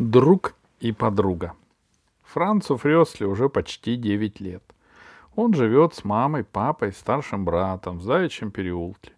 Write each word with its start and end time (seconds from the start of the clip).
Друг 0.00 0.54
и 0.80 0.92
подруга. 0.92 1.52
Францу 2.22 2.78
Фрёсли 2.78 3.26
уже 3.26 3.50
почти 3.50 3.96
9 3.96 4.40
лет. 4.40 4.62
Он 5.36 5.52
живет 5.52 5.94
с 5.94 6.04
мамой, 6.04 6.42
папой, 6.42 6.94
старшим 6.94 7.44
братом 7.44 7.98
в 7.98 8.02
Заячьем 8.02 8.50
переулке. 8.50 9.12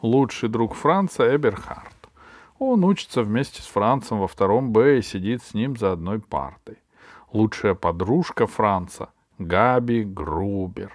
Лучший 0.00 0.48
друг 0.48 0.72
Франца 0.72 1.36
Эберхард. 1.36 2.08
Он 2.58 2.82
учится 2.82 3.22
вместе 3.22 3.60
с 3.60 3.66
Францем 3.66 4.20
во 4.20 4.26
втором 4.26 4.72
Б 4.72 5.00
и 5.00 5.02
сидит 5.02 5.42
с 5.42 5.52
ним 5.52 5.76
за 5.76 5.92
одной 5.92 6.18
партой. 6.18 6.78
Лучшая 7.34 7.74
подружка 7.74 8.46
Франца— 8.46 9.10
Габи 9.38 10.02
Грубер. 10.02 10.92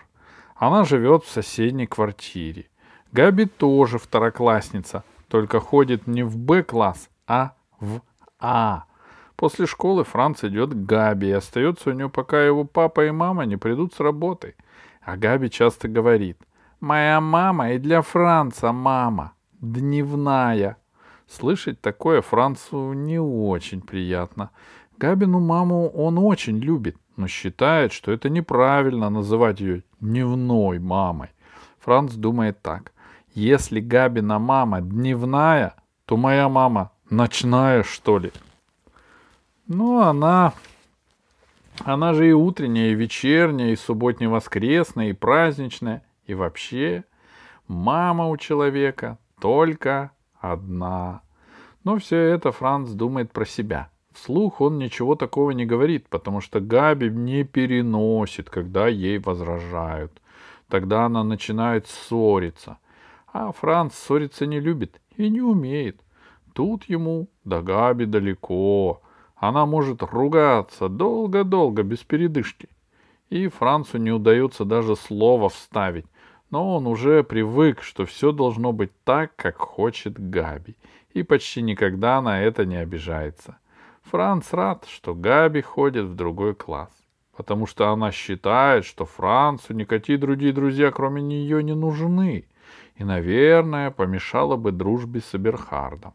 Она 0.55 0.83
живет 0.83 1.25
в 1.25 1.29
соседней 1.29 1.85
квартире. 1.85 2.65
Габи 3.11 3.45
тоже 3.45 3.99
второклассница, 3.99 5.03
только 5.27 5.59
ходит 5.59 6.07
не 6.07 6.23
в 6.23 6.35
Б-класс, 6.35 7.07
а 7.27 7.53
в 7.79 8.01
А. 8.39 8.87
После 9.37 9.67
школы 9.67 10.03
Франц 10.03 10.43
идет 10.43 10.71
к 10.71 10.85
Габи 10.85 11.27
и 11.27 11.31
остается 11.31 11.91
у 11.91 11.93
нее, 11.93 12.09
пока 12.09 12.43
его 12.43 12.65
папа 12.65 13.05
и 13.05 13.11
мама 13.11 13.45
не 13.45 13.55
придут 13.55 13.93
с 13.93 13.99
работы. 13.99 14.55
А 15.03 15.15
Габи 15.15 15.51
часто 15.51 15.87
говорит, 15.87 16.39
«Моя 16.79 17.21
мама 17.21 17.73
и 17.73 17.77
для 17.77 18.01
Франца 18.01 18.71
мама, 18.71 19.33
дневная». 19.61 20.77
Слышать 21.27 21.81
такое 21.81 22.23
Францу 22.23 22.93
не 22.93 23.19
очень 23.19 23.81
приятно. 23.81 24.49
Габину 24.97 25.39
маму 25.39 25.87
он 25.89 26.17
очень 26.17 26.57
любит, 26.57 26.97
но 27.15 27.27
считает, 27.27 27.93
что 27.93 28.11
это 28.11 28.29
неправильно 28.29 29.11
называть 29.11 29.59
ее 29.59 29.83
дневной 29.99 30.79
мамой. 30.79 31.29
Франц 31.79 32.13
думает 32.13 32.63
так. 32.63 32.91
Если 33.35 33.81
Габина 33.81 34.39
мама 34.39 34.81
дневная, 34.81 35.75
то 36.05 36.17
моя 36.17 36.49
мама 36.49 36.91
ночная, 37.11 37.83
что 37.83 38.17
ли? 38.17 38.31
Ну, 39.67 39.99
она... 39.99 40.53
Она 41.83 42.13
же 42.13 42.29
и 42.29 42.31
утренняя, 42.31 42.89
и 42.89 42.95
вечерняя, 42.95 43.71
и 43.71 43.75
субботне-воскресная, 43.75 45.09
и 45.09 45.13
праздничная. 45.13 46.03
И 46.25 46.33
вообще, 46.33 47.03
мама 47.67 48.27
у 48.27 48.37
человека 48.37 49.19
только 49.39 50.11
одна. 50.39 51.21
Но 51.83 51.97
все 51.97 52.17
это 52.17 52.51
Франц 52.51 52.89
думает 52.89 53.31
про 53.31 53.45
себя. 53.45 53.89
Вслух 54.11 54.61
он 54.61 54.79
ничего 54.79 55.15
такого 55.15 55.51
не 55.51 55.65
говорит, 55.65 56.07
потому 56.09 56.41
что 56.41 56.59
Габи 56.59 57.09
не 57.09 57.43
переносит, 57.43 58.49
когда 58.49 58.87
ей 58.87 59.19
возражают. 59.19 60.19
Тогда 60.67 61.05
она 61.05 61.23
начинает 61.23 61.87
ссориться. 61.87 62.79
А 63.31 63.51
Франц 63.51 63.93
ссориться 63.93 64.47
не 64.47 64.59
любит 64.59 64.99
и 65.15 65.29
не 65.29 65.41
умеет. 65.41 66.01
Тут 66.53 66.85
ему 66.85 67.29
до 67.43 67.61
Габи 67.61 68.05
далеко. 68.05 69.01
Она 69.37 69.67
может 69.67 70.01
ругаться 70.01 70.89
долго-долго, 70.89 71.83
без 71.83 71.99
передышки. 71.99 72.69
И 73.29 73.47
Францу 73.47 73.99
не 73.99 74.11
удается 74.11 74.65
даже 74.65 74.95
слова 74.95 75.49
вставить, 75.49 76.05
но 76.49 76.75
он 76.75 76.87
уже 76.87 77.23
привык, 77.23 77.83
что 77.83 78.05
все 78.05 78.31
должно 78.31 78.71
быть 78.71 78.91
так, 79.03 79.35
как 79.35 79.57
хочет 79.57 80.17
Габи, 80.17 80.75
и 81.13 81.23
почти 81.23 81.61
никогда 81.61 82.21
на 82.21 82.41
это 82.41 82.65
не 82.65 82.77
обижается. 82.77 83.57
Франц 84.03 84.53
рад, 84.53 84.85
что 84.87 85.13
Габи 85.13 85.61
ходит 85.61 86.05
в 86.05 86.15
другой 86.15 86.55
класс, 86.55 86.91
потому 87.35 87.67
что 87.67 87.89
она 87.89 88.11
считает, 88.11 88.85
что 88.85 89.05
Францу 89.05 89.73
никакие 89.73 90.17
другие 90.17 90.53
друзья, 90.53 90.89
кроме 90.91 91.21
нее, 91.21 91.61
не 91.61 91.75
нужны, 91.75 92.45
и, 92.95 93.03
наверное, 93.03 93.91
помешала 93.91 94.55
бы 94.55 94.71
дружбе 94.71 95.19
с 95.19 95.35
Эберхардом. 95.35 96.13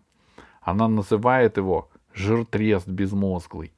Она 0.62 0.88
называет 0.88 1.58
его 1.58 1.90
жиртрест 2.14 2.88
безмозглый. 2.88 3.72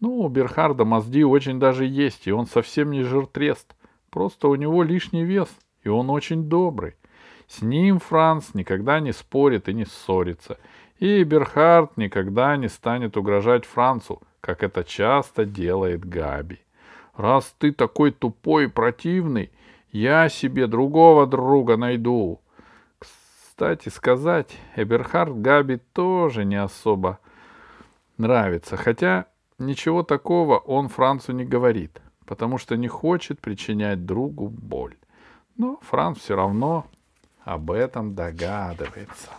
Ну, 0.00 0.20
у 0.20 0.28
Берхарда 0.28 0.84
мозги 0.84 1.24
очень 1.24 1.58
даже 1.58 1.86
есть, 1.86 2.26
и 2.26 2.32
он 2.32 2.46
совсем 2.46 2.90
не 2.90 3.02
жиртрест. 3.02 3.74
Просто 4.10 4.48
у 4.48 4.54
него 4.54 4.82
лишний 4.82 5.24
вес, 5.24 5.48
и 5.82 5.88
он 5.88 6.10
очень 6.10 6.44
добрый. 6.44 6.94
С 7.48 7.62
ним 7.62 7.98
Франц 7.98 8.54
никогда 8.54 9.00
не 9.00 9.12
спорит 9.12 9.68
и 9.68 9.74
не 9.74 9.84
ссорится. 9.84 10.58
И 10.98 11.22
Берхард 11.24 11.96
никогда 11.96 12.56
не 12.56 12.68
станет 12.68 13.16
угрожать 13.16 13.64
Францу, 13.64 14.22
как 14.40 14.62
это 14.62 14.84
часто 14.84 15.44
делает 15.44 16.04
Габи. 16.04 16.58
Раз 17.16 17.54
ты 17.58 17.72
такой 17.72 18.10
тупой 18.10 18.64
и 18.64 18.68
противный, 18.68 19.50
я 19.92 20.28
себе 20.28 20.66
другого 20.66 21.26
друга 21.26 21.76
найду. 21.76 22.40
Кстати 22.98 23.88
сказать, 23.88 24.54
Эберхард 24.74 25.40
Габи 25.40 25.78
тоже 25.92 26.44
не 26.44 26.56
особо 26.56 27.18
нравится, 28.18 28.76
хотя 28.76 29.26
ничего 29.58 30.02
такого 30.02 30.58
он 30.58 30.88
Францу 30.88 31.32
не 31.32 31.44
говорит, 31.44 32.00
потому 32.24 32.58
что 32.58 32.76
не 32.76 32.88
хочет 32.88 33.40
причинять 33.40 34.04
другу 34.04 34.48
боль. 34.48 34.96
Но 35.56 35.78
Франц 35.82 36.18
все 36.18 36.36
равно 36.36 36.86
об 37.44 37.70
этом 37.70 38.14
догадывается. 38.14 39.30